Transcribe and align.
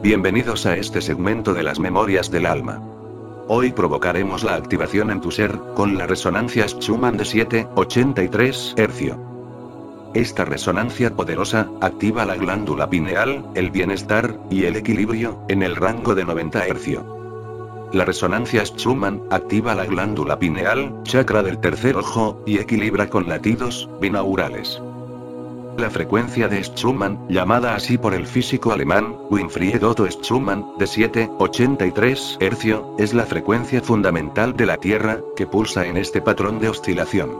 Bienvenidos 0.00 0.64
a 0.64 0.76
este 0.76 1.00
segmento 1.00 1.54
de 1.54 1.64
las 1.64 1.80
memorias 1.80 2.30
del 2.30 2.46
alma. 2.46 2.80
Hoy 3.48 3.72
provocaremos 3.72 4.44
la 4.44 4.54
activación 4.54 5.10
en 5.10 5.20
tu 5.20 5.32
ser, 5.32 5.58
con 5.74 5.98
la 5.98 6.06
resonancia 6.06 6.68
Schumann 6.68 7.16
de 7.16 7.24
783 7.24 8.74
hercio. 8.76 9.18
Esta 10.14 10.44
resonancia 10.44 11.16
poderosa, 11.16 11.68
activa 11.80 12.24
la 12.24 12.36
glándula 12.36 12.88
pineal, 12.88 13.44
el 13.56 13.72
bienestar, 13.72 14.38
y 14.50 14.66
el 14.66 14.76
equilibrio, 14.76 15.40
en 15.48 15.64
el 15.64 15.74
rango 15.74 16.14
de 16.14 16.24
90 16.24 16.64
hercio. 16.64 17.88
La 17.92 18.04
resonancia 18.04 18.64
Schumann, 18.64 19.24
activa 19.30 19.74
la 19.74 19.84
glándula 19.84 20.38
pineal, 20.38 20.94
chakra 21.02 21.42
del 21.42 21.58
tercer 21.58 21.96
ojo, 21.96 22.40
y 22.46 22.58
equilibra 22.58 23.10
con 23.10 23.28
latidos, 23.28 23.90
binaurales. 24.00 24.80
La 25.78 25.90
frecuencia 25.90 26.48
de 26.48 26.60
Schumann, 26.60 27.28
llamada 27.28 27.76
así 27.76 27.98
por 27.98 28.12
el 28.12 28.26
físico 28.26 28.72
alemán, 28.72 29.16
Winfried 29.30 29.86
Otto 29.86 30.08
Schumann, 30.10 30.72
de 30.76 30.86
7,83 30.86 32.38
hercio, 32.40 32.96
es 32.98 33.14
la 33.14 33.24
frecuencia 33.24 33.80
fundamental 33.80 34.56
de 34.56 34.66
la 34.66 34.76
Tierra, 34.78 35.20
que 35.36 35.46
pulsa 35.46 35.86
en 35.86 35.96
este 35.96 36.20
patrón 36.20 36.58
de 36.58 36.68
oscilación. 36.68 37.30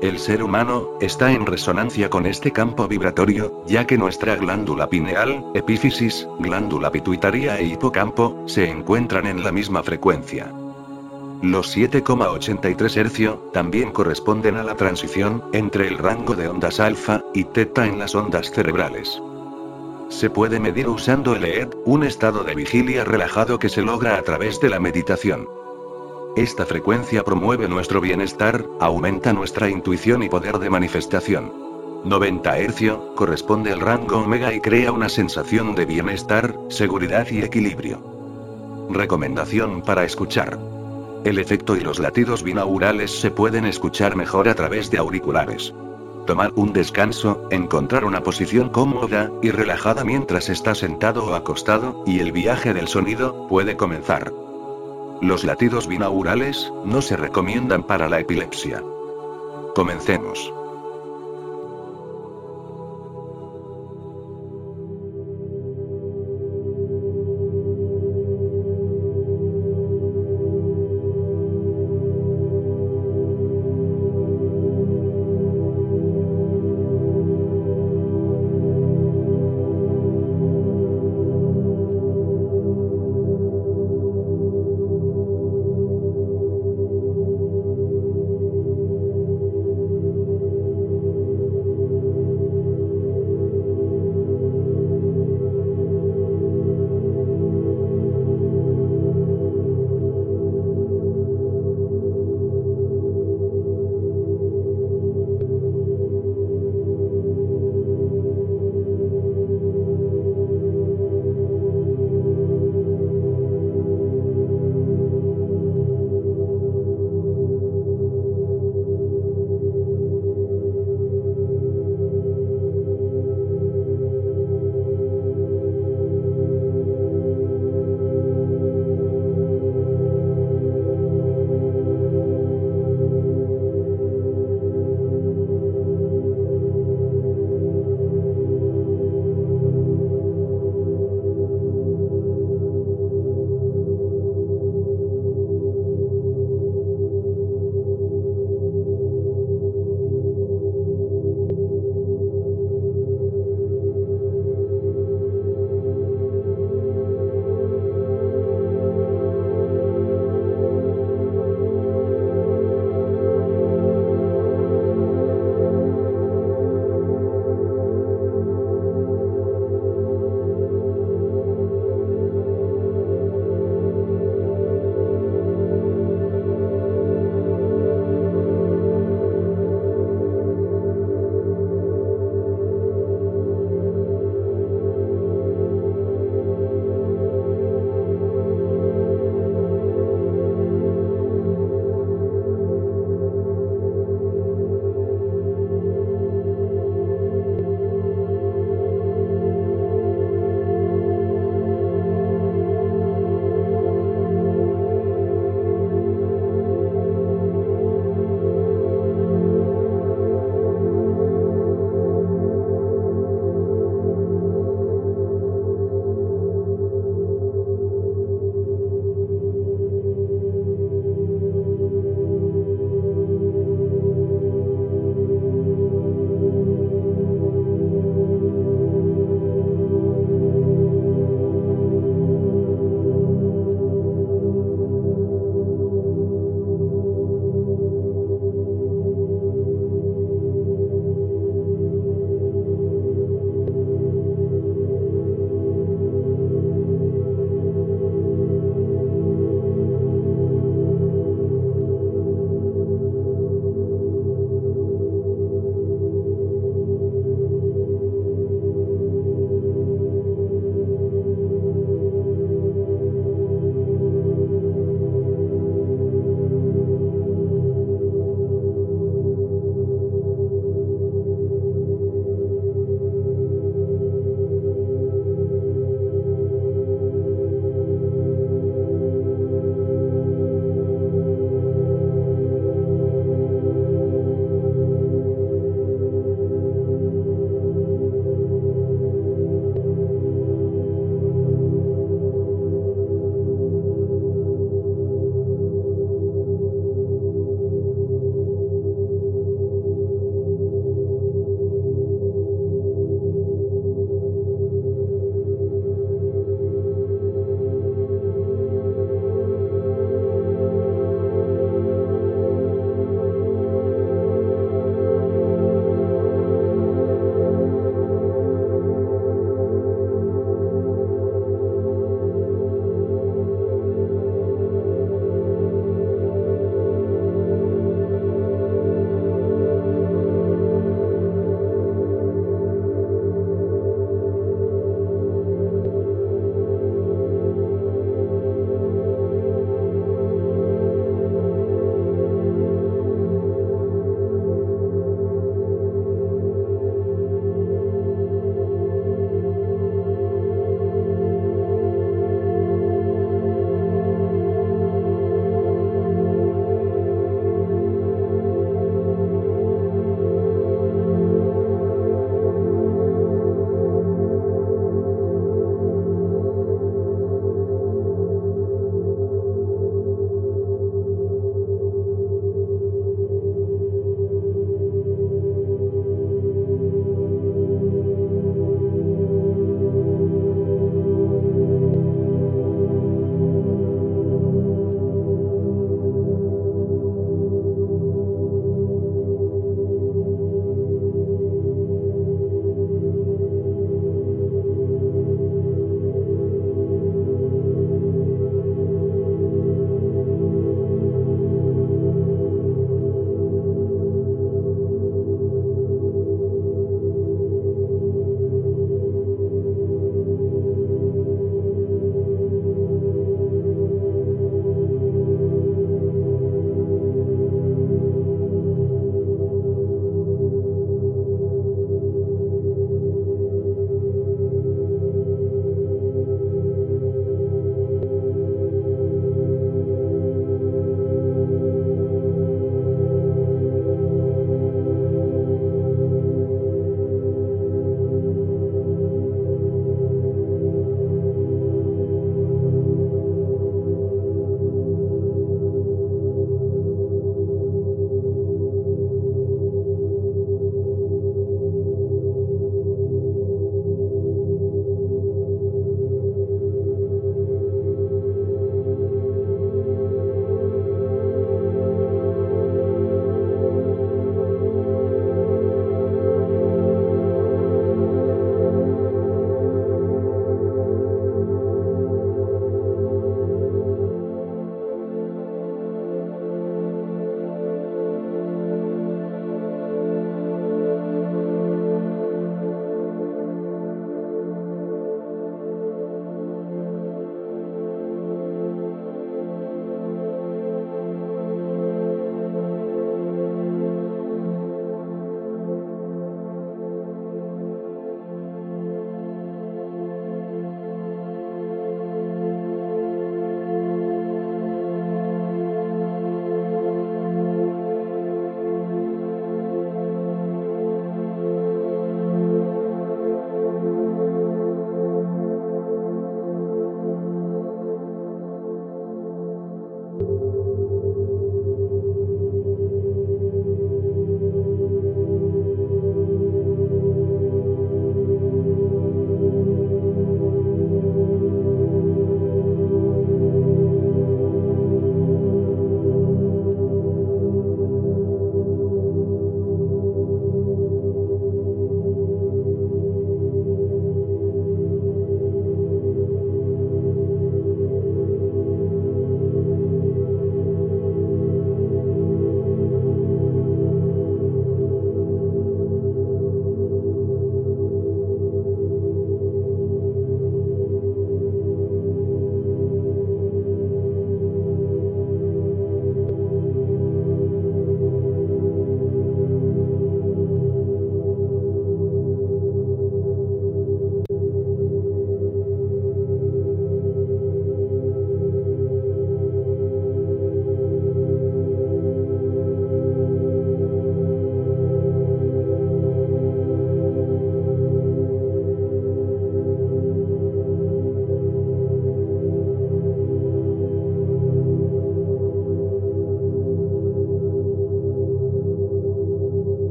El 0.00 0.18
ser 0.18 0.42
humano, 0.42 0.92
está 1.02 1.30
en 1.30 1.44
resonancia 1.44 2.08
con 2.08 2.24
este 2.24 2.52
campo 2.52 2.88
vibratorio, 2.88 3.62
ya 3.66 3.86
que 3.86 3.98
nuestra 3.98 4.34
glándula 4.36 4.88
pineal, 4.88 5.44
epífisis, 5.52 6.26
glándula 6.38 6.90
pituitaria 6.90 7.58
e 7.58 7.66
hipocampo, 7.66 8.44
se 8.46 8.70
encuentran 8.70 9.26
en 9.26 9.44
la 9.44 9.52
misma 9.52 9.82
frecuencia. 9.82 10.50
Los 11.42 11.76
7,83 11.76 13.10
Hz 13.10 13.52
también 13.52 13.90
corresponden 13.90 14.54
a 14.54 14.62
la 14.62 14.76
transición 14.76 15.42
entre 15.52 15.88
el 15.88 15.98
rango 15.98 16.36
de 16.36 16.46
ondas 16.46 16.78
alfa 16.78 17.24
y 17.34 17.42
teta 17.42 17.84
en 17.84 17.98
las 17.98 18.14
ondas 18.14 18.52
cerebrales. 18.52 19.20
Se 20.08 20.30
puede 20.30 20.60
medir 20.60 20.88
usando 20.88 21.34
el 21.34 21.44
EED, 21.44 21.70
un 21.84 22.04
estado 22.04 22.44
de 22.44 22.54
vigilia 22.54 23.04
relajado 23.04 23.58
que 23.58 23.68
se 23.68 23.82
logra 23.82 24.18
a 24.18 24.22
través 24.22 24.60
de 24.60 24.70
la 24.70 24.78
meditación. 24.78 25.48
Esta 26.36 26.64
frecuencia 26.64 27.24
promueve 27.24 27.66
nuestro 27.66 28.00
bienestar, 28.00 28.64
aumenta 28.78 29.32
nuestra 29.32 29.68
intuición 29.68 30.22
y 30.22 30.28
poder 30.28 30.60
de 30.60 30.70
manifestación. 30.70 31.52
90 32.04 32.56
Hz 32.56 33.14
corresponde 33.16 33.72
al 33.72 33.80
rango 33.80 34.18
omega 34.18 34.54
y 34.54 34.60
crea 34.60 34.92
una 34.92 35.08
sensación 35.08 35.74
de 35.74 35.86
bienestar, 35.86 36.56
seguridad 36.68 37.26
y 37.32 37.40
equilibrio. 37.40 38.00
Recomendación 38.90 39.82
para 39.82 40.04
escuchar. 40.04 40.81
El 41.24 41.38
efecto 41.38 41.76
y 41.76 41.80
los 41.80 42.00
latidos 42.00 42.42
binaurales 42.42 43.20
se 43.20 43.30
pueden 43.30 43.64
escuchar 43.64 44.16
mejor 44.16 44.48
a 44.48 44.54
través 44.54 44.90
de 44.90 44.98
auriculares. 44.98 45.72
Tomar 46.26 46.52
un 46.56 46.72
descanso, 46.72 47.46
encontrar 47.50 48.04
una 48.04 48.22
posición 48.22 48.70
cómoda 48.70 49.30
y 49.40 49.50
relajada 49.50 50.04
mientras 50.04 50.48
está 50.48 50.74
sentado 50.74 51.24
o 51.24 51.34
acostado, 51.34 52.02
y 52.06 52.18
el 52.18 52.32
viaje 52.32 52.74
del 52.74 52.88
sonido 52.88 53.46
puede 53.48 53.76
comenzar. 53.76 54.32
Los 55.20 55.44
latidos 55.44 55.86
binaurales 55.86 56.72
no 56.84 57.00
se 57.02 57.16
recomiendan 57.16 57.84
para 57.84 58.08
la 58.08 58.18
epilepsia. 58.18 58.82
Comencemos. 59.76 60.52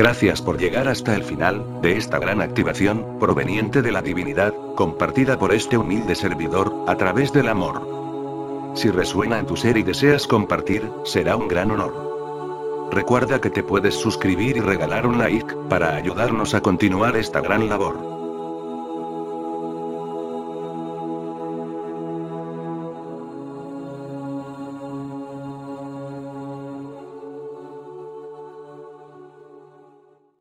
Gracias 0.00 0.40
por 0.40 0.58
llegar 0.58 0.88
hasta 0.88 1.14
el 1.14 1.22
final, 1.22 1.82
de 1.82 1.98
esta 1.98 2.18
gran 2.18 2.40
activación, 2.40 3.18
proveniente 3.20 3.82
de 3.82 3.92
la 3.92 4.00
divinidad, 4.00 4.54
compartida 4.74 5.38
por 5.38 5.52
este 5.52 5.76
humilde 5.76 6.14
servidor, 6.14 6.74
a 6.86 6.96
través 6.96 7.34
del 7.34 7.50
amor. 7.50 8.72
Si 8.74 8.88
resuena 8.90 9.38
en 9.38 9.44
tu 9.44 9.58
ser 9.58 9.76
y 9.76 9.82
deseas 9.82 10.26
compartir, 10.26 10.90
será 11.04 11.36
un 11.36 11.48
gran 11.48 11.70
honor. 11.70 12.88
Recuerda 12.90 13.42
que 13.42 13.50
te 13.50 13.62
puedes 13.62 13.94
suscribir 13.94 14.56
y 14.56 14.60
regalar 14.60 15.06
un 15.06 15.18
like, 15.18 15.54
para 15.68 15.94
ayudarnos 15.96 16.54
a 16.54 16.62
continuar 16.62 17.14
esta 17.18 17.42
gran 17.42 17.68
labor. 17.68 18.09